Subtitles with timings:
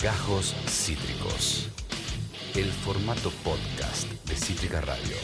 [0.00, 1.68] Gajos Cítricos.
[2.54, 5.16] El formato podcast de Cítrica Radio.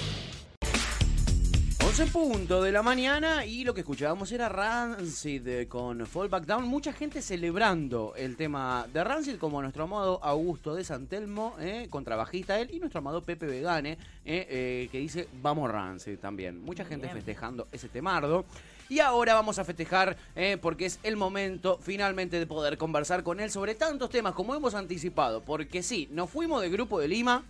[1.86, 6.44] 11 punto de la mañana y lo que escuchábamos era Rancid eh, con Fall Back
[6.46, 6.64] Down.
[6.66, 12.58] Mucha gente celebrando el tema de Rancid, como nuestro amado Augusto de Santelmo, eh, contrabajista
[12.60, 13.92] él, y nuestro amado Pepe Vegane,
[14.24, 16.62] eh, eh, que dice Vamos Rancid también.
[16.62, 17.16] Mucha gente Bien.
[17.16, 18.44] festejando ese temardo.
[18.90, 23.40] Y ahora vamos a festejar eh, porque es el momento finalmente de poder conversar con
[23.40, 25.42] él sobre tantos temas como hemos anticipado.
[25.42, 27.44] Porque sí, nos fuimos del Grupo de Lima.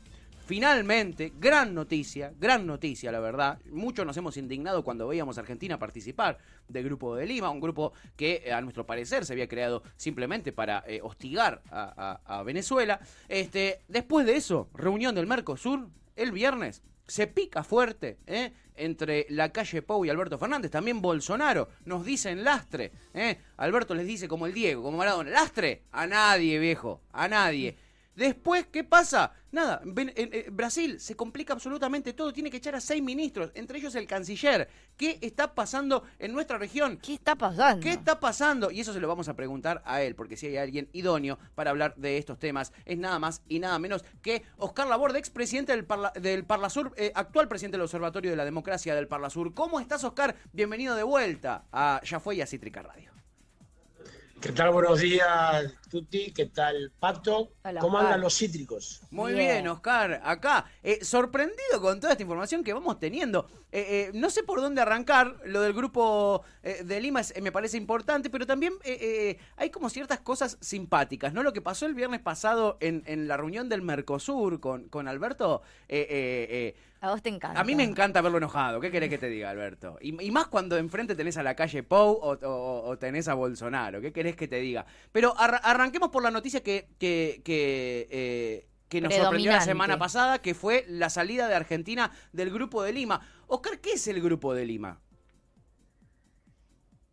[0.47, 3.59] Finalmente, gran noticia, gran noticia, la verdad.
[3.71, 7.93] Muchos nos hemos indignado cuando veíamos a Argentina participar del Grupo de Lima, un grupo
[8.17, 12.43] que eh, a nuestro parecer se había creado simplemente para eh, hostigar a, a- a
[12.43, 13.01] Venezuela.
[13.29, 16.83] Este, después de eso, reunión del Mercosur el viernes.
[17.11, 18.53] Se pica fuerte ¿eh?
[18.77, 20.71] entre la calle Pou y Alberto Fernández.
[20.71, 22.93] También Bolsonaro nos dicen lastre.
[23.15, 23.37] ¿eh?
[23.57, 25.29] Alberto les dice como el Diego, como Maradona.
[25.29, 27.77] Lastre a nadie, viejo, a nadie.
[28.21, 29.33] Después, ¿qué pasa?
[29.51, 33.51] Nada, Ven- en- en Brasil se complica absolutamente todo, tiene que echar a seis ministros,
[33.55, 34.69] entre ellos el canciller.
[34.99, 36.99] ¿Qué está pasando en nuestra región?
[36.99, 37.83] ¿Qué está pasando?
[37.83, 38.71] ¿Qué está pasando?
[38.71, 41.71] Y eso se lo vamos a preguntar a él, porque si hay alguien idóneo para
[41.71, 45.87] hablar de estos temas, es nada más y nada menos que Oscar Laborde, expresidente del,
[45.87, 49.55] Parla- del Parlasur, eh, actual presidente del Observatorio de la Democracia del Parlasur.
[49.55, 50.37] ¿Cómo estás, Oscar?
[50.53, 53.11] Bienvenido de vuelta a Ya Fue y a Cítrica Radio.
[54.43, 54.71] ¿Qué tal?
[54.73, 56.33] Buenos días, Tuti.
[56.33, 57.51] ¿Qué tal, Pato?
[57.65, 59.01] Hola, ¿Cómo andan los cítricos?
[59.11, 59.47] Muy Bien.
[59.49, 60.65] bien, Oscar, acá.
[60.85, 63.49] Eh, sorprendido con toda esta información que vamos teniendo.
[63.73, 65.37] Eh, eh, no sé por dónde arrancar.
[65.47, 69.39] Lo del grupo eh, de Lima es- eh, me parece importante, pero también eh, eh,
[69.57, 71.43] hay como ciertas cosas simpáticas, ¿no?
[71.43, 75.63] Lo que pasó el viernes pasado en, en la reunión del Mercosur con, con Alberto.
[75.89, 77.59] eh, eh, eh, A vos te encanta.
[77.61, 78.81] a mí me encanta verlo enojado.
[78.81, 79.99] ¿Qué querés que te diga, Alberto?
[80.01, 83.35] Y, y más cuando enfrente tenés a la calle Pou o, o- o tenés a
[83.35, 84.01] Bolsonaro.
[84.01, 84.85] ¿Qué querés que te diga?
[85.13, 89.99] Pero arra- arranquemos por la noticia que, que, que, eh, que nos sorprendió la semana
[89.99, 93.21] pasada, que fue la salida de Argentina del Grupo de Lima.
[93.47, 95.01] Oscar, ¿qué es el Grupo de Lima?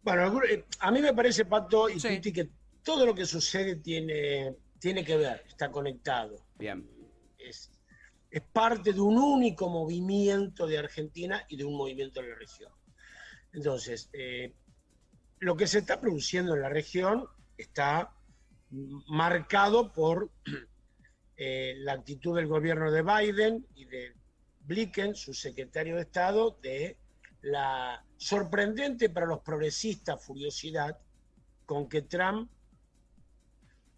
[0.01, 2.15] Bueno, eh, a mí me parece, Pato y Sí.
[2.15, 2.49] Tuti, que
[2.83, 6.45] todo lo que sucede tiene, tiene que ver, está conectado.
[6.57, 6.89] Bien.
[7.37, 7.71] Es,
[8.31, 12.71] es parte de un único movimiento de Argentina y de un movimiento en la región.
[13.51, 14.53] Entonces, eh,
[15.39, 17.27] lo que se está produciendo en la región
[17.57, 18.13] está
[18.69, 20.31] marcado por
[21.37, 24.13] eh, la actitud del gobierno de Biden y de
[24.61, 26.97] Blinken, su secretario de Estado, de
[27.41, 30.97] la sorprendente para los progresistas furiosidad
[31.65, 32.49] con que Trump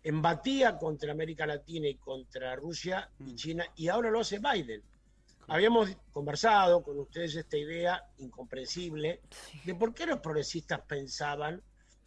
[0.03, 3.35] embatía contra América Latina y contra Rusia y Mm.
[3.35, 4.81] China, y ahora lo hace Biden.
[5.47, 9.22] Habíamos conversado con ustedes esta idea incomprensible
[9.66, 11.62] de por qué los progresistas pensaban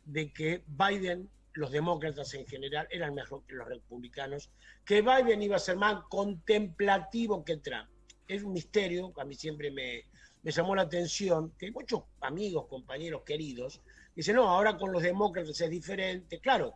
[0.04, 4.50] de que Biden, los demócratas en general, eran mejor que los republicanos,
[4.84, 7.88] que Biden iba a ser más contemplativo que Trump.
[8.26, 10.04] Es un misterio, a mí siempre me,
[10.42, 13.80] me llamó la atención, que muchos amigos, compañeros queridos,
[14.14, 16.40] dicen, no, ahora con los demócratas es diferente.
[16.40, 16.74] Claro,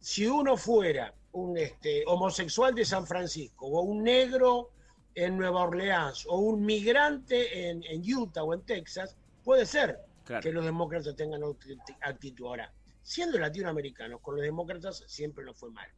[0.00, 4.70] si uno fuera un este, homosexual de San Francisco o un negro
[5.14, 10.42] en Nueva Orleans o un migrante en, en Utah o en Texas, puede ser Claro.
[10.42, 11.70] que los demócratas tengan otra
[12.02, 12.46] actitud.
[12.48, 12.70] Ahora,
[13.08, 15.88] siendo latinoamericanos, con los demócratas siempre lo fue mal.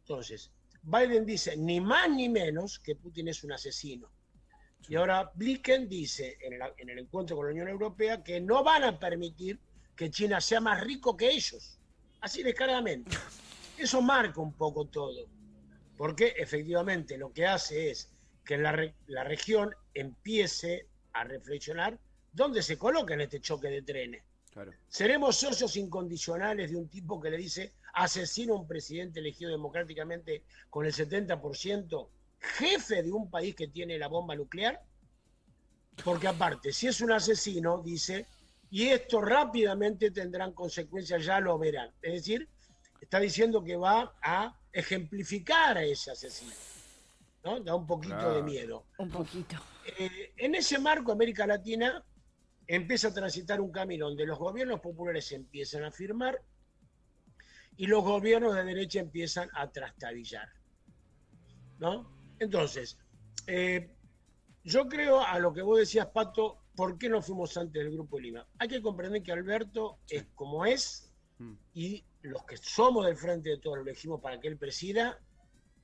[0.00, 0.50] Entonces,
[0.82, 4.10] Biden dice ni más ni menos que Putin es un asesino.
[4.88, 8.62] Y ahora Blinken dice en el, en el encuentro con la Unión Europea que no
[8.64, 9.58] van a permitir
[9.96, 11.78] que China sea más rico que ellos.
[12.20, 13.16] Así descaradamente.
[13.78, 15.26] Eso marca un poco todo.
[15.96, 18.12] Porque efectivamente lo que hace es
[18.44, 21.98] que la, re- la región empiece a reflexionar
[22.32, 24.22] dónde se coloca en este choque de trenes.
[24.56, 24.72] Claro.
[24.88, 30.44] ¿Seremos socios incondicionales de un tipo que le dice asesino a un presidente elegido democráticamente
[30.70, 32.08] con el 70%,
[32.40, 34.82] jefe de un país que tiene la bomba nuclear?
[36.02, 38.28] Porque aparte, si es un asesino, dice,
[38.70, 41.90] y esto rápidamente tendrán consecuencias, ya lo verán.
[42.00, 42.48] Es decir,
[42.98, 46.54] está diciendo que va a ejemplificar a ese asesino.
[47.44, 47.60] ¿no?
[47.60, 48.36] Da un poquito Claro.
[48.36, 48.86] de miedo.
[48.96, 49.56] Un poquito.
[49.98, 52.02] Eh, en ese marco, América Latina
[52.66, 56.40] empieza a transitar un camino donde los gobiernos populares empiezan a firmar
[57.76, 60.48] y los gobiernos de derecha empiezan a trastabillar.
[61.78, 62.10] ¿no?
[62.38, 62.98] Entonces,
[63.46, 63.90] eh,
[64.64, 68.18] yo creo a lo que vos decías, Pato, ¿por qué no fuimos antes del Grupo
[68.18, 68.46] Lima?
[68.58, 71.06] Hay que comprender que Alberto es como es
[71.38, 71.52] Mm.
[71.74, 75.18] y los que somos del frente de todos lo elegimos para que él presida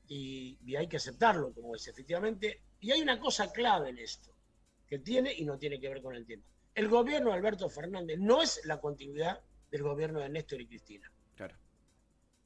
[0.08, 2.62] y, y hay que aceptarlo como es, efectivamente.
[2.80, 4.34] Y hay una cosa clave en esto,
[4.86, 6.42] que tiene y no tiene que ver con el tema.
[6.74, 9.40] El gobierno de Alberto Fernández no es la continuidad
[9.70, 11.10] del gobierno de Néstor y Cristina.
[11.36, 11.56] Claro.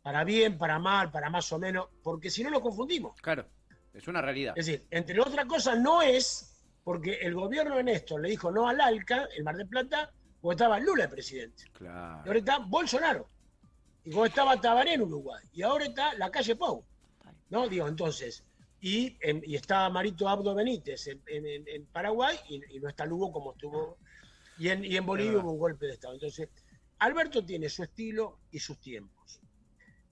[0.03, 3.21] para bien, para mal, para más o menos, porque si no nos confundimos.
[3.21, 3.47] Claro,
[3.93, 4.55] es una realidad.
[4.57, 8.69] Es decir, entre otras cosas, no es porque el gobierno de Néstor le dijo no
[8.69, 10.13] al ALCA, el Mar del Plata,
[10.43, 11.65] o estaba Lula el presidente.
[11.67, 12.23] Y Claro.
[12.25, 13.29] ahora está Bolsonaro.
[14.05, 15.45] Y como estaba Tabaré en Uruguay.
[15.53, 16.85] Y ahora está la calle Pau.
[17.51, 17.69] ¿No?
[17.69, 18.45] Digo, entonces.
[18.81, 22.89] Y, en- y está Marito Abdo Benítez en, en- en- en Paraguay y, y no
[22.89, 23.99] está Lugo como estuvo.
[24.59, 26.15] Y en, y en Bolivia hubo un golpe de Estado.
[26.15, 26.49] Entonces,
[26.99, 29.41] Alberto tiene su estilo y sus tiempos.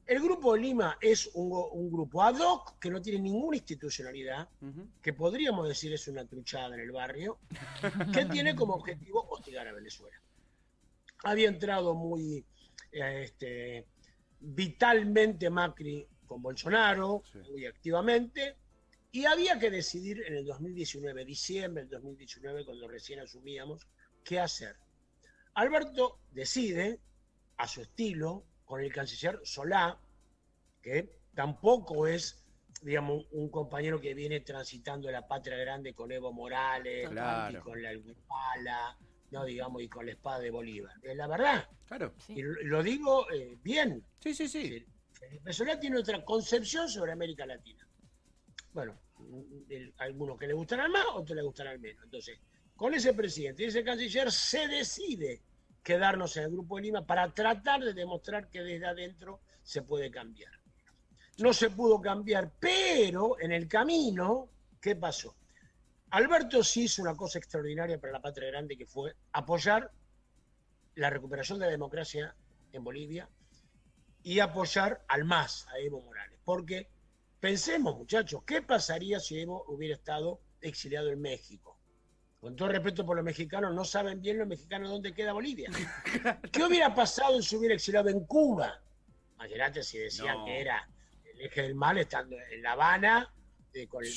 [0.06, 4.48] El Grupo de Lima es un, un grupo ad hoc que no tiene ninguna institucionalidad,
[4.60, 4.86] Ujú.
[5.00, 7.38] que podríamos decir es una truchada en el barrio,
[8.12, 10.20] que tiene como objetivo hostigar a Venezuela.
[11.22, 12.44] Había entrado muy
[12.92, 13.86] eh, este,
[14.40, 17.38] vitalmente Macri con Bolsonaro, Sí.
[17.50, 18.56] muy activamente,
[19.10, 23.86] y había que decidir en el 2019, diciembre del 2019, cuando recién asumíamos,
[24.24, 24.76] qué hacer.
[25.54, 27.00] Alberto decide,
[27.58, 30.00] a su estilo, con el canciller Solá,
[30.82, 32.44] que tampoco es,
[32.82, 37.58] digamos, un compañero que viene transitando la patria grande con Evo Morales, Claro.
[37.58, 37.90] y con la
[38.26, 38.98] Pala,
[39.30, 40.94] no digamos, y con la espada de Bolívar.
[41.02, 42.14] Es la verdad, Claro.
[42.26, 42.34] Sí.
[42.36, 44.04] y lo, digo eh, bien.
[44.20, 44.68] Sí, sí, sí.
[44.80, 47.86] Sí, Felipe Solá tiene otra concepción sobre América Latina.
[48.72, 48.98] Bueno,
[49.68, 52.02] el- algunos que le gustarán más, otros le gustarán menos.
[52.04, 52.38] Entonces,
[52.76, 55.42] con ese presidente y ese canciller se decide
[55.82, 60.10] quedarnos en el Grupo de Lima para tratar de demostrar que desde adentro se puede
[60.10, 60.52] cambiar.
[61.38, 64.48] No se pudo cambiar, pero en el camino,
[64.80, 65.36] ¿qué pasó?
[66.10, 69.90] Alberto sí hizo una cosa extraordinaria para la patria grande que fue apoyar
[70.94, 72.34] la recuperación de la democracia
[72.72, 73.28] en Bolivia
[74.22, 76.38] y apoyar al MAS, a Evo Morales.
[76.44, 76.88] Porque
[77.40, 81.73] pensemos, muchachos, ¿qué pasaría si Evo hubiera estado exiliado en México?
[82.44, 85.70] Con todo respeto por los mexicanos, no saben bien los mexicanos dónde queda Bolivia.
[86.52, 88.82] ¿Qué hubiera pasado si hubiera exiliado en Cuba?
[89.36, 90.44] Imagínate si decían No.
[90.44, 90.86] que era
[91.24, 93.32] el eje del mal estando en La Habana
[93.72, 94.10] eh, con el.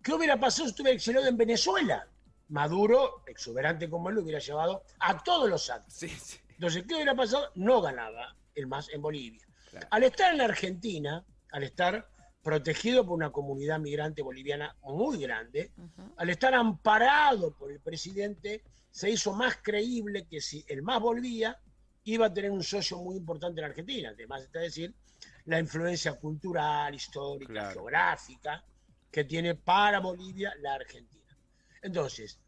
[0.00, 2.06] ¿Qué hubiera pasado si estuviera exiliado en Venezuela?
[2.50, 5.92] Maduro, exuberante como él, lo hubiera llevado a todos los actos.
[5.92, 6.38] Sí, sí.
[6.50, 7.50] Entonces, ¿qué hubiera pasado?
[7.56, 9.44] No ganaba el MAS en Bolivia.
[9.70, 9.88] Claro.
[9.90, 12.08] Al estar en la Argentina, al estar
[12.42, 15.72] protegido por una comunidad migrante boliviana muy grande,
[16.16, 21.58] al estar amparado por el presidente, se hizo más creíble que si el MAS volvía,
[22.04, 24.10] iba a tener un socio muy importante en Argentina.
[24.10, 24.94] Además, está decir,
[25.44, 27.72] la influencia cultural, histórica, Claro.
[27.72, 28.64] geográfica
[29.10, 31.36] que tiene para Bolivia la Argentina.
[31.82, 32.38] Entonces,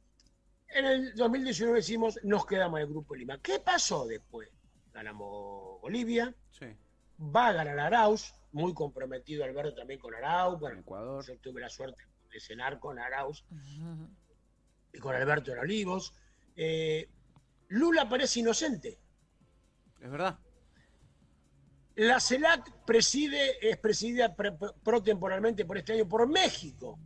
[0.68, 3.38] en el 2019 decimos, nos quedamos en el Grupo Lima.
[3.42, 4.48] ¿Qué pasó después?
[4.92, 6.66] Ganamos Bolivia, Sí.
[7.20, 10.54] va a ganar Arauz, muy comprometido Alberto también con Arauz.
[10.54, 11.26] En Bueno, Ecuador.
[11.26, 13.44] yo tuve la suerte de cenar con Arauz
[14.92, 16.14] y con Alberto en Olivos.
[16.56, 17.08] Eh,
[17.68, 18.98] Lula parece inocente.
[20.00, 20.38] Es verdad.
[21.94, 26.98] La CELAC preside, es presidida pre- pre- protemporalmente por este año por México.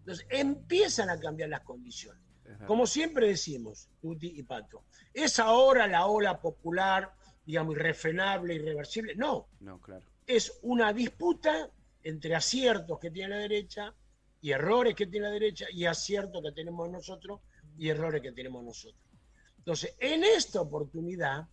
[0.00, 2.22] Entonces empiezan a cambiar las condiciones.
[2.66, 4.84] Como siempre decimos, Tuti y Pato,
[5.14, 7.14] ¿es ahora la ola popular,
[7.46, 9.14] digamos, irrefrenable, irreversible?
[9.16, 10.04] No, No, claro.
[10.26, 11.70] Es una disputa
[12.02, 13.94] entre aciertos que tiene la derecha
[14.40, 17.40] y errores que tiene la derecha y aciertos que tenemos nosotros
[17.78, 19.00] y errores que tenemos nosotros.
[19.58, 21.48] Entonces, en esta oportunidad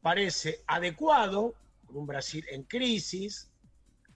[0.00, 1.54] parece adecuado,
[1.86, 3.50] con un Brasil en crisis,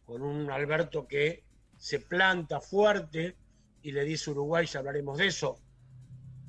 [0.04, 1.44] con un Alberto que
[1.76, 3.36] se planta fuerte
[3.82, 5.58] y le dice a Uruguay, ya hablaremos de eso,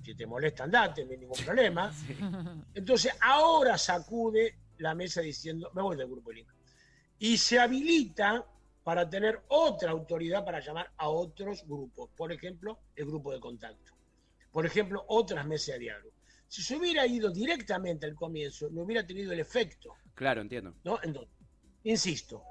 [0.03, 1.93] si te molesta andate, no hay ningún problema.
[2.73, 6.53] Entonces ahora sacude la mesa diciendo, me voy del Grupo Lima.
[7.19, 8.45] Y se habilita
[8.83, 12.09] para tener otra autoridad para llamar a otros grupos.
[12.15, 13.93] Por ejemplo, el grupo de contacto.
[14.51, 16.11] Por ejemplo, otras mesas de diálogo.
[16.47, 19.95] Si se hubiera ido directamente al comienzo, no hubiera tenido el efecto.
[20.13, 20.75] Claro, entiendo.
[20.83, 20.99] ¿no?
[21.01, 21.33] Entonces,
[21.83, 22.43] insisto,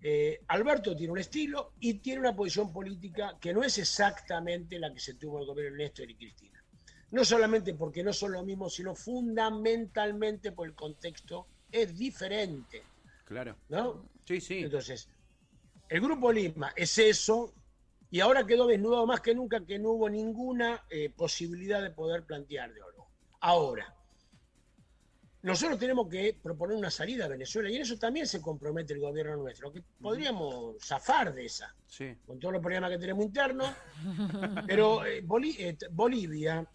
[0.00, 4.92] eh, Alberto tiene un estilo y tiene una posición política que no es exactamente la
[4.92, 6.64] que se tuvo el gobierno de Néstor y Cristina.
[7.10, 12.82] No solamente porque no son lo mismo, sino fundamentalmente por el contexto es diferente,
[13.28, 13.56] Claro.
[13.68, 14.08] ¿no?
[14.24, 14.58] Sí, sí.
[14.60, 15.08] Entonces,
[15.90, 17.54] el Grupo Lima es eso,
[18.10, 22.24] y ahora quedó desnudado más que nunca que no hubo ninguna eh, posibilidad de poder
[22.24, 23.06] plantear diálogo.
[23.40, 23.94] Ahora,
[25.42, 29.00] nosotros tenemos que proponer una salida a Venezuela, y en eso también se compromete el
[29.00, 32.16] gobierno nuestro, que podríamos zafar de esa, Sí.
[32.26, 33.70] con todos los problemas que tenemos internos,
[34.66, 36.66] pero eh, Boli- eh, Bolivia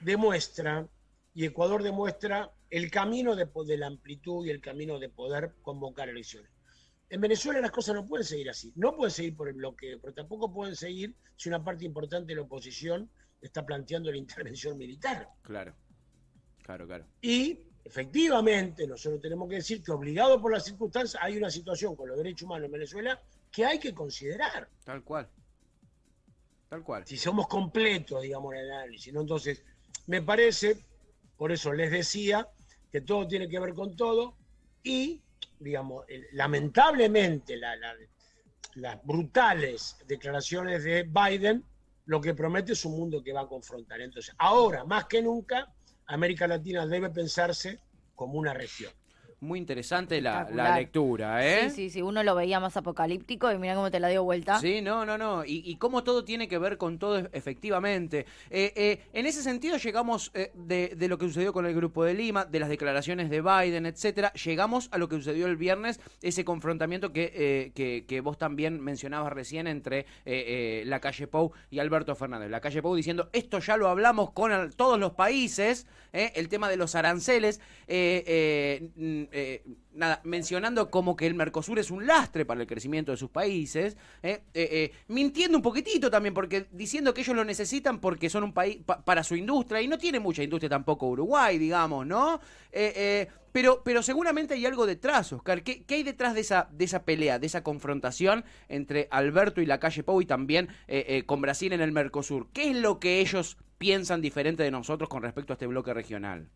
[0.00, 0.86] demuestra
[1.34, 6.08] y Ecuador demuestra el camino de, de la amplitud y el camino de poder convocar
[6.08, 6.50] elecciones.
[7.10, 10.12] En Venezuela las cosas no pueden seguir así, no pueden seguir por el bloqueo, pero
[10.12, 13.10] tampoco pueden seguir si una parte importante de la oposición
[13.40, 15.28] está planteando la intervención militar.
[15.42, 15.74] Claro.
[16.62, 17.06] Claro, claro.
[17.22, 22.08] Y efectivamente, nosotros tenemos que decir que obligado por las circunstancias hay una situación con
[22.08, 24.68] los derechos humanos en Venezuela que hay que considerar.
[24.84, 25.30] Tal cual.
[26.68, 27.06] Tal cual.
[27.06, 29.22] Si somos completos, digamos, en el análisis, ¿no?
[29.22, 29.64] Entonces,
[30.06, 30.84] me parece,
[31.38, 32.46] por eso les decía,
[32.90, 34.36] que todo tiene que ver con todo
[34.82, 35.20] y,
[35.58, 37.94] digamos, lamentablemente la- la-
[38.74, 41.64] las brutales declaraciones de Biden
[42.06, 44.00] lo que promete es un mundo que va a confrontar.
[44.00, 45.74] Entonces, ahora, más que nunca,
[46.06, 47.80] América Latina debe pensarse
[48.14, 48.90] como una región.
[49.40, 51.70] Muy interesante la, lectura, ¿eh?
[51.70, 52.02] Sí, sí, sí.
[52.02, 54.58] Uno lo veía más apocalíptico y mira cómo te la dio vuelta.
[54.58, 55.44] Sí, no, no, no.
[55.44, 58.26] Y, y cómo todo tiene que ver con todo efectivamente.
[58.50, 62.02] Eh, eh, en ese sentido llegamos eh, de, de lo que sucedió con el Grupo
[62.02, 66.00] de Lima, de las declaraciones de Biden, etcétera, llegamos a lo que sucedió el viernes,
[66.20, 70.06] ese confrontamiento que, eh, que, que vos también mencionabas recién entre
[70.84, 72.50] la calle Pou y Alberto Fernández.
[72.50, 76.68] La calle Pou diciendo, esto ya lo hablamos con el- todos los países, el tema
[76.68, 82.60] de los aranceles, eh, eh, nada, mencionando como que el Mercosur es un lastre para
[82.60, 87.36] el crecimiento de sus países, eh, eh, mintiendo un poquitito también, porque diciendo que ellos
[87.36, 90.68] lo necesitan porque son un país pa- para su industria, y no tiene mucha industria
[90.70, 92.40] tampoco Uruguay, digamos, ¿no?
[93.50, 95.62] Pero, pero seguramente hay algo detrás, Oscar.
[95.62, 99.66] ¿Qué, qué hay detrás de esa, de esa pelea, de esa confrontación entre Alberto y
[99.66, 100.68] la calle Pou y también
[101.26, 102.48] con Brasil en el Mercosur?
[102.52, 106.50] ¿Qué es lo que ellos piensan diferente de nosotros con respecto a este bloque regional?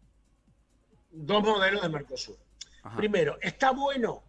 [1.11, 2.37] Dos modelos de Mercosur.
[2.83, 2.97] Ajá.
[2.97, 4.23] Primero, está bueno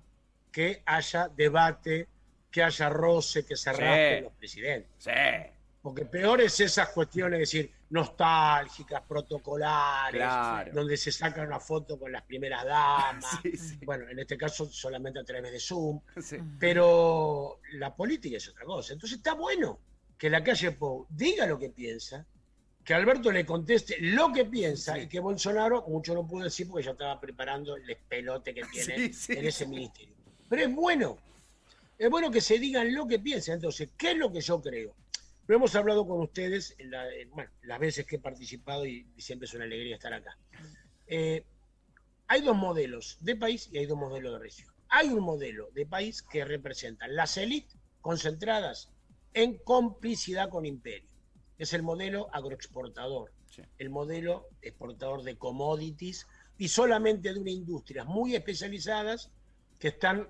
[0.52, 2.08] que haya debate,
[2.52, 3.78] que haya roce, que se Sí.
[3.82, 4.92] raspen los presidentes.
[5.00, 5.12] Sí.
[5.82, 10.72] Porque peor es esas cuestiones, es decir, nostálgicas, protocolares, Claro.
[10.74, 13.26] donde se saca una foto con las primeras damas.
[13.44, 13.80] Sí, sí.
[13.86, 16.00] Bueno, en este caso solamente a través de Zoom.
[16.22, 16.38] Sí.
[16.60, 18.94] Pero la política es otra cosa.
[18.94, 19.80] Entonces está bueno
[20.18, 22.26] que la calle Pou diga lo que piensa,
[22.84, 25.02] que Alberto le conteste lo que piensa Sí.
[25.02, 28.96] y que Bolsonaro, mucho no pudo decir porque ya estaba preparando el espelote que tiene
[28.96, 30.14] Sí, sí, en ese ministerio.
[30.50, 31.18] Pero es bueno,
[31.98, 33.56] es bueno que se digan lo que piensan.
[33.56, 34.94] Entonces, ¿qué es lo que yo creo?
[35.48, 39.06] Lo hemos hablado con ustedes en, la- en, bueno, las veces que he participado y,
[39.16, 40.38] y siempre es una alegría estar acá.
[41.08, 41.44] Eh,
[42.28, 44.70] hay dos modelos de país y hay dos modelos de región.
[44.90, 48.90] Hay un modelo de país que representa las élites concentradas
[49.34, 51.10] en complicidad con imperio.
[51.64, 53.62] Es el modelo agroexportador, Sí.
[53.78, 56.28] el modelo exportador de commodities
[56.58, 59.30] y solamente de una industria muy especializadas
[59.80, 60.28] que están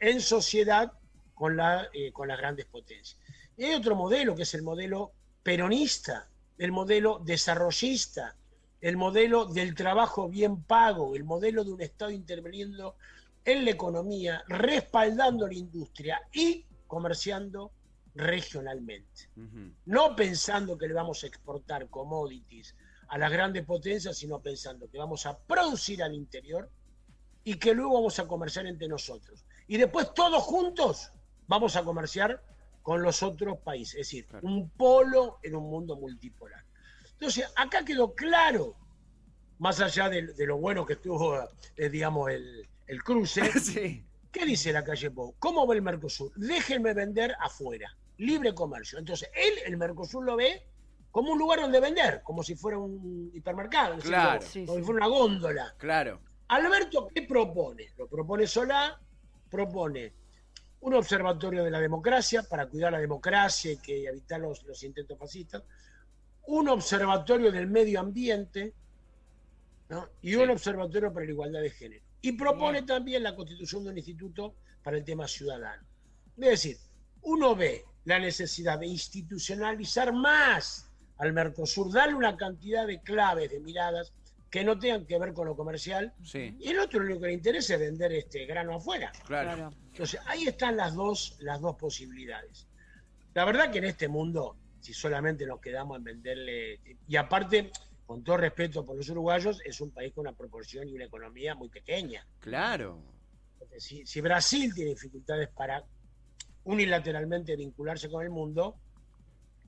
[0.00, 0.92] en sociedad
[1.34, 3.16] con, la, eh, con las grandes potencias.
[3.56, 5.12] Y hay otro modelo que es el modelo
[5.44, 8.34] peronista, el modelo desarrollista,
[8.80, 12.96] el modelo del trabajo bien pago, el modelo de un Estado interviniendo
[13.44, 17.70] en la economía, respaldando la industria y comerciando
[18.14, 19.28] regionalmente.
[19.86, 22.74] No pensando que le vamos a exportar commodities
[23.08, 26.70] a las grandes potencias, sino pensando que vamos a producir al interior
[27.44, 29.44] y que luego vamos a comerciar entre nosotros.
[29.66, 31.12] Y después todos juntos
[31.46, 32.42] vamos a comerciar
[32.82, 33.94] con los otros países.
[34.00, 34.46] Es decir, Claro.
[34.46, 36.64] un polo en un mundo multipolar.
[37.12, 38.74] Entonces, acá quedó claro,
[39.58, 41.38] más allá de, de lo bueno que estuvo,
[41.76, 44.04] eh, digamos, el, el cruce, Sí.
[44.32, 45.34] ¿Qué dice la calle Pou?
[45.38, 46.32] ¿Cómo ve el Mercosur?
[46.36, 48.98] Déjenme vender afuera, libre comercio.
[48.98, 50.66] Entonces, él, el Mercosur lo ve
[51.10, 54.38] como un lugar donde vender, como si fuera un hipermercado, Claro.
[54.40, 54.80] como, Sí, como sí.
[54.82, 55.74] si fuera una góndola.
[55.78, 56.20] Claro.
[56.48, 57.88] Alberto, ¿qué propone?
[57.98, 58.98] Lo propone Solá,
[59.50, 60.14] propone
[60.80, 65.18] un observatorio de la democracia para cuidar la democracia y que evitar los, los intentos
[65.18, 65.62] fascistas,
[66.46, 68.74] un observatorio del medio ambiente
[69.88, 70.08] ¿no?
[70.22, 70.36] y Sí.
[70.36, 72.04] un observatorio para la igualdad de género.
[72.20, 75.86] Y propone también la constitución de un instituto para el tema ciudadano.
[76.36, 76.76] Es decir,
[77.22, 83.60] uno ve la necesidad de institucionalizar más al Mercosur, darle una cantidad de claves, de
[83.60, 84.12] miradas
[84.50, 86.54] que no tengan que ver con lo comercial, Sí.
[86.60, 89.10] y el otro lo que le interesa es vender este grano afuera.
[89.26, 89.72] Claro.
[89.86, 92.66] Entonces, ahí están las dos, las dos posibilidades.
[93.34, 97.70] La verdad que en este mundo, si solamente nos quedamos en venderle, y aparte,
[98.04, 101.54] con todo respeto por los uruguayos, es un país con una proporción y una economía
[101.54, 102.26] muy pequeña.
[102.40, 103.00] Claro.
[103.78, 105.82] Si Brasil tiene dificultades para
[106.64, 108.76] unilateralmente vincularse con el mundo,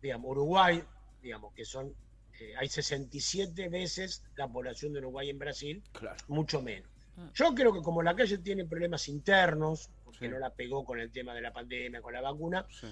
[0.00, 0.82] digamos, Uruguay,
[1.22, 1.94] digamos, que son,
[2.40, 6.16] eh, hay 67 veces la población de Uruguay en Brasil, Claro.
[6.28, 6.88] mucho menos.
[7.16, 7.28] Mm.
[7.34, 10.28] Yo creo que como la calle tiene problemas internos, porque Sí.
[10.28, 12.86] no la pegó con el tema de la pandemia, con la vacuna, Sí.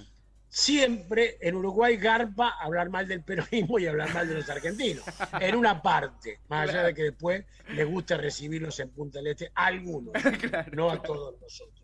[0.49, 5.05] siempre en Uruguay garpa hablar mal del peronismo y hablar mal de los argentinos.
[5.43, 7.45] En una parte, más allá de que después
[7.75, 10.13] les guste recibirlos en Punta del Este, a algunos,
[10.73, 11.82] no a todos nosotros.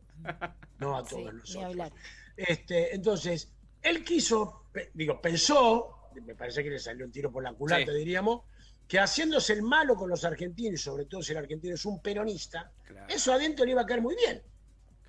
[0.78, 1.64] No a Sí, todos ni nosotros.
[1.64, 1.92] hablar.
[2.37, 3.50] Este, entonces,
[3.82, 7.98] él quiso, digo, pensó, me parece que le salió un tiro por la culata, Sí.
[7.98, 8.42] diríamos,
[8.87, 12.70] que haciéndose el malo con los argentinos, sobre todo si el argentino es un peronista,
[12.87, 13.06] Claro.
[13.08, 14.42] eso adentro le iba a caer muy bien.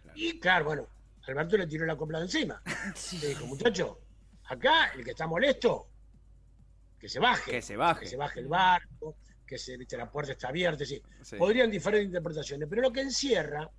[0.02, 0.12] Claro.
[0.20, 0.88] Y claro, bueno,
[1.28, 2.62] Alberto le tiró la copla de encima.
[3.22, 4.00] Le dijo, muchacho,
[4.46, 5.88] acá el que está molesto,
[7.00, 7.52] que se baje.
[7.52, 8.02] Que se baje.
[8.02, 10.84] Que se baje el barco, que se, viste, la puerta está abierta.
[10.86, 11.02] sí.
[11.22, 11.36] Sí.
[11.38, 13.70] Podrían diferentes interpretaciones, pero lo que encierra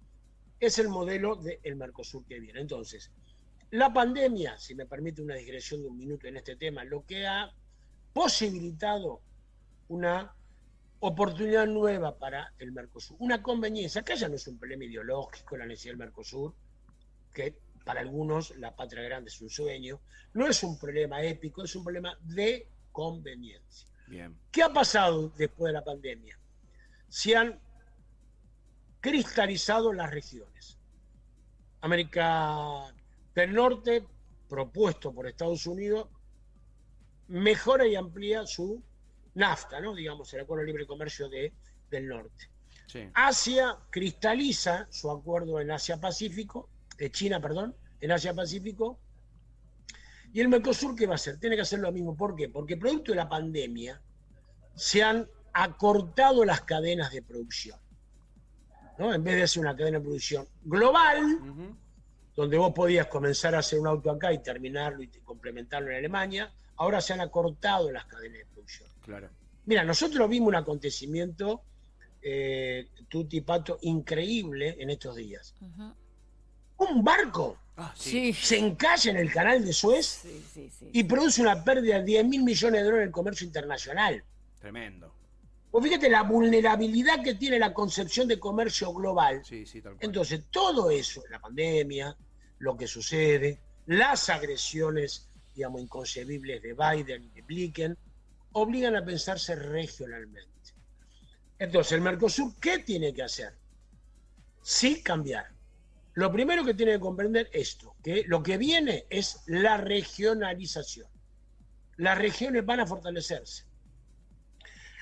[0.60, 2.60] es el modelo del Mercosur que viene.
[2.60, 3.10] Entonces,
[3.70, 7.26] la pandemia, si me permite una digresión de un minuto en este tema, lo que
[7.26, 7.50] ha
[8.12, 9.22] posibilitado
[9.88, 10.34] una
[11.00, 15.66] oportunidad nueva para el Mercosur, una conveniencia, que ya no es un problema ideológico la
[15.66, 16.54] necesidad del Mercosur,
[17.32, 20.00] que para algunos la patria grande es un sueño,
[20.34, 23.88] no es un problema épico, es un problema de conveniencia.
[24.08, 24.36] Bien.
[24.50, 26.38] ¿Qué ha pasado después de la pandemia?
[27.08, 27.58] Se han
[29.00, 30.78] cristalizado las regiones.
[31.80, 32.92] América
[33.34, 34.04] del Norte,
[34.48, 36.08] propuesto por Estados Unidos,
[37.28, 38.82] mejora y amplía su
[39.34, 39.94] NAFTA, ¿no?
[39.94, 41.52] digamos, el Acuerdo de Libre Comercio de,
[41.90, 42.50] del Norte.
[42.86, 43.08] Sí.
[43.14, 48.98] Asia cristaliza su acuerdo en Asia-Pacífico, de China, perdón, en Asia-Pacífico.
[50.32, 51.38] ¿Y el Mercosur qué va a hacer?
[51.38, 52.16] Tiene que hacer lo mismo.
[52.16, 52.48] ¿Por qué?
[52.48, 54.00] Porque producto de la pandemia
[54.74, 57.78] se han acortado las cadenas de producción.
[59.00, 59.14] ¿No?
[59.14, 61.38] En vez de hacer una cadena de producción global,
[62.36, 66.52] donde vos podías comenzar a hacer un auto acá y terminarlo y complementarlo en Alemania,
[66.76, 68.88] ahora se han acortado las cadenas de producción.
[69.02, 69.30] Claro.
[69.64, 71.62] Mira, nosotros vimos un acontecimiento,
[72.20, 75.54] eh, Tuti Pato, increíble en estos días.
[76.76, 78.34] Un barco Ah, Sí.
[78.34, 80.90] se encalla en el canal de Suez Sí, sí, sí.
[80.92, 84.22] y produce una pérdida de 10 mil millones de dólares en el comercio internacional.
[84.60, 85.14] Tremendo.
[85.70, 89.44] Vos fíjate la vulnerabilidad que tiene la concepción de comercio global.
[89.44, 90.04] Sí, sí, tal cual.
[90.04, 92.16] Entonces, todo eso, la pandemia,
[92.58, 97.98] lo que sucede, las agresiones, digamos, inconcebibles de Biden y de Blinken,
[98.52, 100.48] obligan a pensarse regionalmente.
[101.58, 103.54] Entonces, el Mercosur, ¿qué tiene que hacer?
[104.62, 105.46] Sí cambiar.
[106.14, 111.06] Lo primero que tiene que comprender esto, que lo que viene es la regionalización.
[111.96, 113.69] Las regiones van a fortalecerse.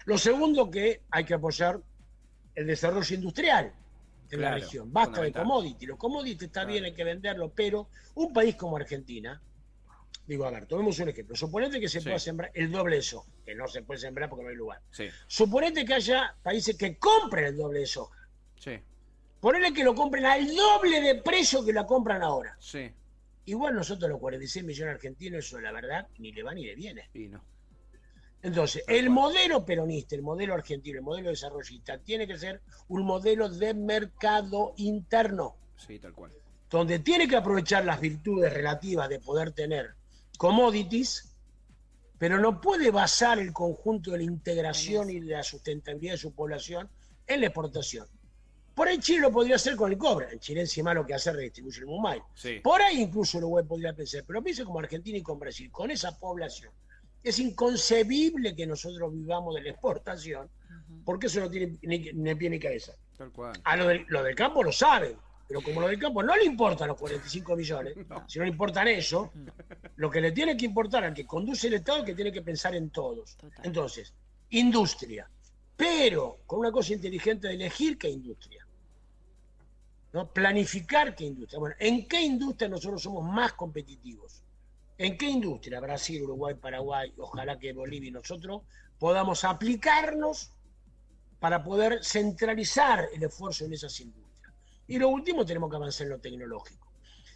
[0.08, 1.78] Lo segundo que hay que apoyar
[2.54, 3.74] el desarrollo industrial
[4.30, 4.90] en la región.
[4.90, 5.84] Basta de commodity.
[5.84, 6.72] Los commodities está Claro.
[6.72, 9.38] bien, hay que venderlo, pero un país como Argentina,
[10.26, 11.36] digo, a ver, tomemos un ejemplo.
[11.36, 12.06] Suponete que se Sí.
[12.06, 14.80] pueda sembrar el doble de soja, que no se puede sembrar porque no hay lugar.
[14.90, 18.16] Sí, Suponete que haya países que compren el doble de soja.
[18.58, 18.78] sí,
[19.40, 22.56] Ponele que lo compren al doble de precio que la compran ahora.
[22.58, 22.90] sí.
[23.44, 26.74] Igual nosotros los 46 millones de argentinos, eso la verdad, ni le va ni le
[26.74, 27.08] viene.
[27.14, 27.42] Y no.
[28.42, 33.48] Entonces, el modelo peronista, el modelo argentino, el modelo desarrollista, tiene que ser un modelo
[33.48, 36.33] de mercado interno, Sí, tal cual.
[36.70, 39.94] donde tiene que aprovechar las virtudes relativas de poder tener
[40.37, 41.35] commodities,
[42.16, 46.33] pero no puede basar el conjunto de la integración y de la sustentabilidad de su
[46.33, 46.88] población
[47.27, 48.07] en la exportación.
[48.74, 50.29] Por ahí Chile lo podría hacer con el cobre.
[50.33, 52.22] En Chile encima lo que hace es redistribuir el Mumbai.
[52.35, 52.61] Sí.
[52.62, 56.16] Por ahí incluso Uruguay podría pensar, pero piense como Argentina y con Brasil, con esa
[56.16, 56.72] población.
[57.22, 60.48] Es inconcebible que nosotros vivamos de la exportación,
[61.04, 62.92] porque eso no tiene ni, ni pie ni cabeza.
[63.16, 63.61] Tal cual.
[63.64, 66.44] A lo del, lo del campo lo saben, pero como lo del campo no le
[66.44, 68.24] importan los 45 millones, No.
[68.28, 69.33] si no le importan eso,
[69.96, 72.42] lo que le tiene que importar al que conduce el Estado es que tiene que
[72.42, 73.37] pensar en todos.
[73.37, 73.61] Total.
[73.64, 74.14] Entonces,
[74.50, 75.28] industria,
[75.76, 78.64] pero con una cosa inteligente de elegir qué industria.
[80.12, 80.26] ¿no?
[80.33, 81.59] Planificar qué industria.
[81.59, 84.42] Bueno, ¿en qué industria nosotros somos más competitivos?
[84.98, 85.78] ¿En qué industria?
[85.78, 88.62] Brasil, Uruguay, Paraguay, ojalá que Bolivia y nosotros
[88.98, 90.50] podamos aplicarnos
[91.38, 94.52] para poder centralizar el esfuerzo en esas industrias.
[94.88, 96.88] Y lo último, tenemos que avanzar en lo tecnológico.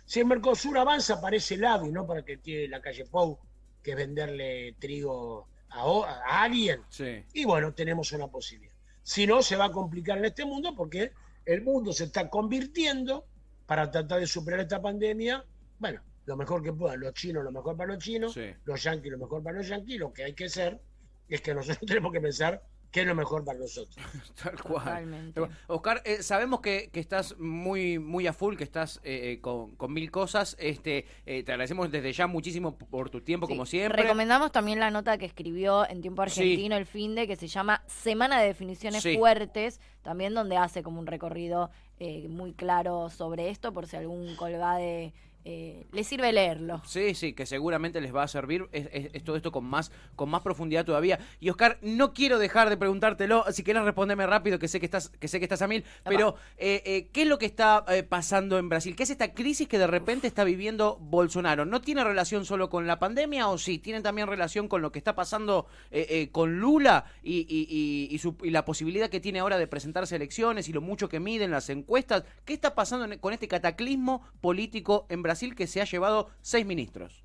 [0.05, 3.39] Si el Mercosur avanza para ese lado y no para que quiere la calle Pou,
[3.81, 7.25] que es venderle trigo a, alguien, Sí.
[7.33, 8.75] y bueno, tenemos una posibilidad.
[9.05, 11.13] Si no, se va a complicar en este mundo porque
[11.45, 13.25] el mundo se está convirtiendo
[13.67, 15.45] para tratar de superar esta pandemia.
[15.79, 18.53] Bueno, lo mejor que puedan, los chinos lo mejor para los chinos, Sí.
[18.65, 19.99] los yanquis lo mejor para los yanquis.
[19.99, 20.81] Lo que hay que hacer
[21.29, 23.97] es que nosotros tenemos que pensar qué es lo mejor para nosotros.
[24.43, 24.85] Tal cual.
[24.85, 25.41] Totalmente.
[25.67, 29.75] Oscar, eh, sabemos que, que estás muy, muy a full, que estás eh, eh, con,
[29.77, 30.57] con mil cosas.
[30.61, 33.53] Este, eh, te agradecemos desde ya muchísimo por tu tiempo, Sí.
[33.55, 34.03] como siempre.
[34.03, 36.41] Recomendamos también la nota que escribió en tiempo Sí.
[36.43, 39.17] argentino el fin de que se llama Semana de Definiciones Sí.
[39.17, 44.35] Fuertes, también donde hace como un recorrido eh, muy claro sobre esto, por si algún
[44.37, 46.81] colgade eh, les sirve leerlo.
[46.87, 49.91] Sí, sí, que seguramente les va a servir es, es- es todo esto con más,
[50.17, 51.19] con más profundidad todavía.
[51.41, 55.09] Y Oscar, no quiero dejar de preguntártelo, si quieres responderme rápido, que sé que estás,
[55.09, 58.03] que sé que estás a mil, pero eh, eh, ¿qué es lo que está eh,
[58.05, 58.95] pasando en Brasil?
[58.95, 61.65] ¿Qué es esta crisis que de repente está viviendo Bolsonaro?
[61.65, 63.79] ¿No tiene relación solo con la pandemia o sí?
[63.79, 68.19] ¿Tiene también relación con lo que está pasando eh, con Lula y, y- y- y
[68.19, 71.19] su- y la posibilidad que tiene ahora de presentarse a elecciones y lo mucho que
[71.19, 72.25] miden las encuestas?
[72.45, 77.23] ¿Qué está pasando con este cataclismo político en Brasil que se ha llevado seis ministros?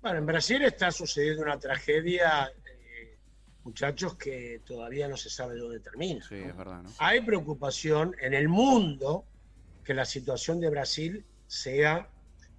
[0.00, 3.18] Bueno, en Brasil está sucediendo una tragedia, eh,
[3.64, 6.24] muchachos, que todavía no se sabe dónde termina.
[6.26, 6.90] Sí, es verdad, ¿no?
[6.98, 9.24] Hay preocupación en el mundo
[9.84, 12.08] que la situación de Brasil sea,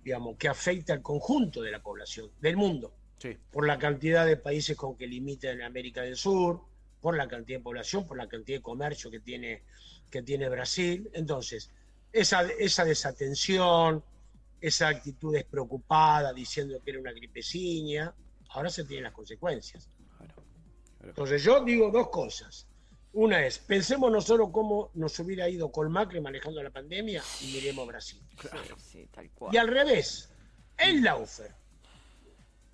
[0.03, 3.37] digamos, que afecte al conjunto de la población del mundo, Sí.
[3.51, 6.61] por la cantidad de países con que limita en América del Sur,
[7.01, 9.63] por la cantidad de población, por la cantidad de comercio que tiene,
[10.09, 11.09] que tiene Brasil.
[11.13, 11.71] Entonces,
[12.11, 14.03] esa, esa desatención,
[14.61, 18.13] esa actitud despreocupada diciendo que era una gripeciña,
[18.49, 19.89] ahora se tienen las consecuencias.
[21.01, 22.67] Entonces yo digo dos cosas.
[23.13, 27.87] Una es, pensemos nosotros cómo nos hubiera ido con Macri manejando la pandemia y miremos
[27.87, 28.21] Brasil.
[28.39, 29.53] Sí, sí, tal cual.
[29.55, 30.29] Y al revés,
[30.77, 31.55] el Laufer,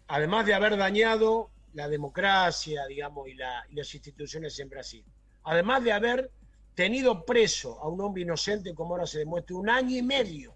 [0.08, 5.06] además de haber dañado la democracia, digamos, y, la- y las instituciones en Brasil,
[5.44, 6.32] además de haber
[6.76, 10.56] tenido preso a un hombre inocente, como ahora se demuestra, un año y medio,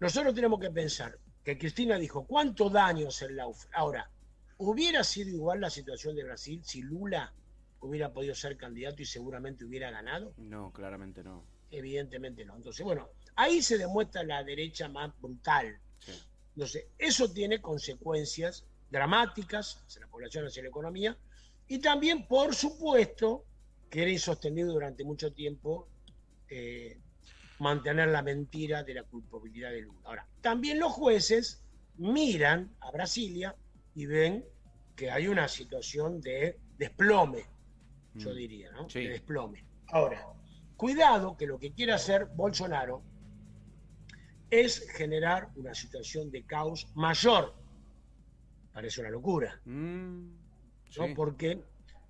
[0.00, 3.70] nosotros tenemos que pensar que Cristina dijo, ¿cuánto daño hace el Laufer?
[3.74, 4.10] Ahora,
[4.58, 7.34] ¿hubiera sido igual la situación de Brasil si Lula
[7.80, 10.34] hubiera podido ser candidato y seguramente hubiera ganado?
[10.36, 11.44] No, claramente no.
[11.70, 12.56] Evidentemente no.
[12.56, 15.80] Entonces, bueno, ahí se demuestra la derecha más brutal.
[15.98, 16.12] Sí.
[16.54, 21.18] Entonces, eso tiene consecuencias dramáticas hacia la población, hacia la economía,
[21.66, 23.44] y también, por supuesto,
[23.90, 25.88] que era insostenible durante mucho tiempo
[26.48, 27.00] eh,
[27.58, 30.00] mantener la mentira de la culpabilidad de Lula.
[30.04, 31.64] Ahora, también los jueces
[31.96, 33.56] miran a Brasilia
[33.94, 34.44] y ven
[34.94, 37.44] que hay una situación de desplome,
[38.14, 38.34] yo Mm.
[38.36, 38.88] diría, ¿no?
[38.88, 39.00] Sí.
[39.00, 39.64] De desplome.
[39.88, 40.26] Ahora,
[40.76, 43.02] cuidado que lo que quiere hacer Bolsonaro
[44.50, 47.54] es generar una situación de caos mayor.
[48.72, 50.36] Parece una locura, Mm,
[50.96, 51.06] ¿no?
[51.06, 51.62] sí, Porque,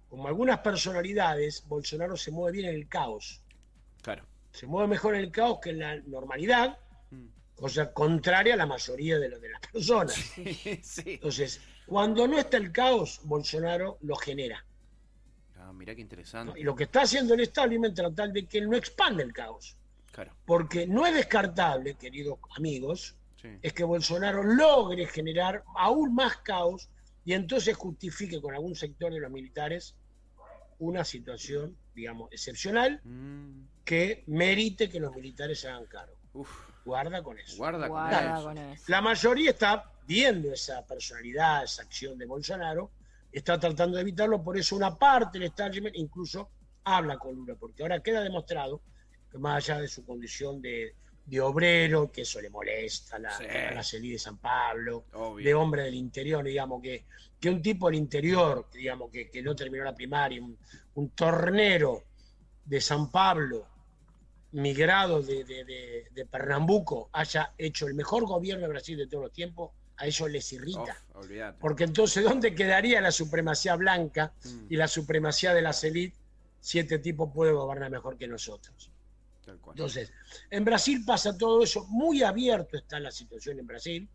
[0.09, 3.42] como algunas personalidades, Bolsonaro se mueve bien en el caos.
[4.03, 4.25] claro.
[4.51, 6.79] Se mueve mejor en el caos que en la normalidad,
[7.11, 7.27] Mm.
[7.55, 10.14] cosa contraria a la mayoría de, lo- de las personas.
[10.83, 11.03] sí.
[11.07, 14.64] Entonces, cuando no está el caos, Bolsonaro lo genera.
[15.57, 16.59] Ah, mirá qué interesante.
[16.59, 19.33] Y lo que está haciendo el establishment es tratar de que él no expanda el
[19.33, 19.77] caos.
[20.12, 20.35] Claro.
[20.47, 23.49] Porque no es descartable, queridos amigos, Sí.
[23.62, 26.88] es que Bolsonaro logre generar aún más caos
[27.25, 29.94] y entonces justifique con algún sector de los militares
[30.79, 36.14] una situación, digamos, excepcional Mm, que merite que los militares se hagan cargo.
[36.35, 36.51] uf,
[36.85, 37.57] Guarda con eso.
[37.57, 38.45] guarda, con Guarda eso.
[38.45, 38.85] con eso.
[38.88, 42.93] La mayoría está viendo esa personalidad, esa acción de Bolsonaro,
[43.31, 46.51] está tratando de evitarlo, por eso una parte del establishment incluso
[46.85, 48.81] habla con Lula, porque ahora queda demostrado
[49.31, 50.95] que más allá de su condición de,
[51.29, 53.45] de obrero, que eso le molesta a la, Sí.
[53.45, 55.45] a la CELI de San Pablo, Obvio.
[55.45, 57.05] de hombre del interior, digamos, que,
[57.38, 60.57] que un tipo del interior, digamos, que, que no terminó la primaria, un,
[60.95, 62.05] un tornero
[62.64, 63.67] de San Pablo,
[64.53, 69.25] migrado de, de- de- de Pernambuco, haya hecho el mejor gobierno de Brasil de todos
[69.25, 70.97] los tiempos, a ellos les irrita.
[71.61, 76.19] Porque entonces, ¿dónde quedaría la supremacía blanca Mm, y la supremacía de las élites
[76.61, 78.91] si este tipo puede gobernar mejor que nosotros?
[79.49, 79.77] Tal cual.
[79.77, 80.13] Entonces,
[80.51, 84.09] en Brasil pasa todo eso, muy abierto está la situación en Brasil,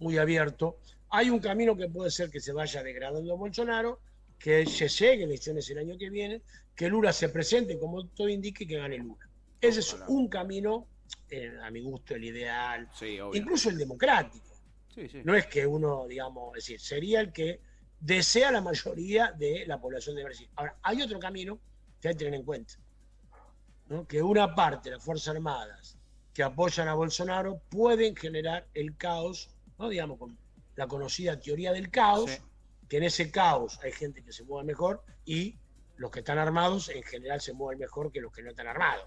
[0.00, 0.78] muy abierto.
[1.10, 4.00] Hay un camino que puede ser que se vaya degradando Bolsonaro,
[4.38, 6.42] que se llegue a elecciones el año que viene,
[6.74, 9.28] que Lula se presente, como todo indique, y que gane Lula.
[9.60, 10.88] Ese es un camino,
[11.30, 14.44] eh, a mi gusto, el ideal, Sí, incluso el democrático.
[14.92, 15.22] Sí, sí.
[15.24, 17.60] No es que uno, digamos, es decir, sería el que
[18.00, 20.48] desea la mayoría de la población de Brasil.
[20.56, 21.58] Ahora, hay otro camino
[22.00, 22.74] que hay que tener en cuenta.
[23.88, 24.06] ¿No?
[24.06, 25.98] Que una parte de las Fuerzas Armadas
[26.32, 29.88] que apoyan a Bolsonaro pueden generar el caos, ¿no?
[29.88, 30.36] digamos, con
[30.76, 32.38] la conocida teoría del caos, Sí.
[32.88, 35.56] que en ese caos hay gente que se mueve mejor y
[35.96, 39.06] los que están armados en general se mueven mejor que los que no están armados.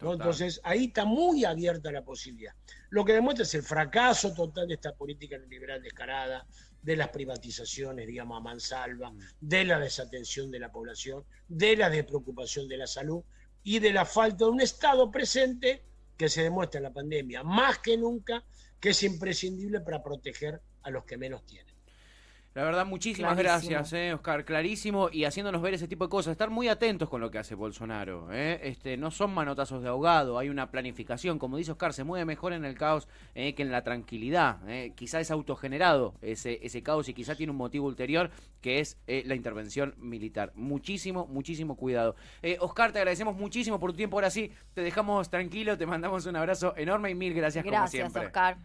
[0.00, 2.52] Entonces ahí está muy abierta la posibilidad.
[2.90, 6.46] Lo que demuestra es el fracaso total de esta política neoliberal descarada,
[6.82, 9.18] de las privatizaciones, digamos, a mansalva, Mm.
[9.40, 13.22] de la desatención de la población, de la despreocupación de la salud
[13.62, 15.84] y de la falta de un Estado presente
[16.16, 18.44] que se demuestra en la pandemia, más que nunca,
[18.80, 21.67] que es imprescindible para proteger a los que menos tienen.
[22.58, 23.70] La verdad, muchísimas Clarísimo.
[23.70, 24.44] gracias, eh, Oscar.
[24.44, 26.32] Clarísimo y haciéndonos ver ese tipo de cosas.
[26.32, 28.32] Estar muy atentos con lo que hace Bolsonaro.
[28.32, 28.58] eh.
[28.64, 31.38] Este, no son manotazos de ahogado, hay una planificación.
[31.38, 34.58] Como dice Oscar, se mueve mejor en el caos eh, que en la tranquilidad.
[34.68, 34.92] eh.
[34.96, 39.22] Quizá es autogenerado ese, ese caos y quizá tiene un motivo ulterior que es eh,
[39.24, 40.50] la intervención militar.
[40.56, 42.16] Muchísimo, muchísimo cuidado.
[42.58, 44.16] Oscar, te agradecemos muchísimo por tu tiempo.
[44.16, 48.00] Ahora sí, te dejamos tranquilo, te mandamos un abrazo enorme y mil gracias, como Gracias,
[48.10, 48.26] siempre.
[48.26, 48.58] Oscar.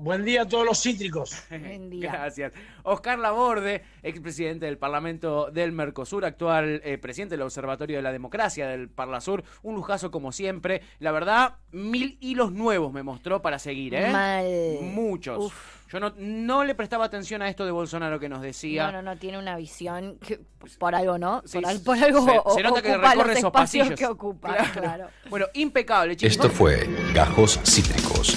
[0.00, 1.42] Buen día a todos los cítricos.
[1.50, 2.12] Buen día.
[2.12, 2.52] Gracias.
[2.84, 8.68] Oscar Laborde, expresidente del Parlamento del Mercosur, actual eh, presidente del Observatorio de la Democracia
[8.68, 9.42] del Parlasur.
[9.62, 10.82] Un lujazo como siempre.
[11.00, 14.10] La verdad, mil hilos nuevos me mostró para seguir, ¿eh?
[14.10, 14.46] Mal.
[14.82, 15.46] Muchos.
[15.46, 15.78] Uf.
[15.90, 18.86] Yo no, no le prestaba atención a esto de Bolsonaro que nos decía.
[18.86, 20.38] No, no, no, tiene una visión que
[20.78, 21.42] por algo, ¿no?
[21.44, 23.98] Sí, por, al- por algo se- o- se nota que ocupa recorre los esos pasillos.
[23.98, 24.70] que ocupa, Claro.
[24.80, 25.08] claro.
[25.28, 26.32] Bueno, impecable, chicos.
[26.36, 28.36] Esto fue Gajos Cítricos.